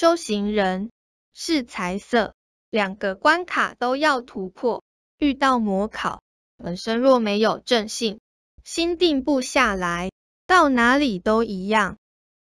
[0.00, 0.92] 修行人
[1.34, 2.36] 是财色，
[2.70, 4.84] 两个关卡都要突破，
[5.18, 6.22] 遇到魔考，
[6.56, 8.20] 本身若没有正信，
[8.62, 10.12] 心定不下来，
[10.46, 11.96] 到哪里都一样。